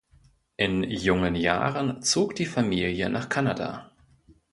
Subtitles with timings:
[0.57, 3.91] In jungen Jahren zog die Familie nach Kanada.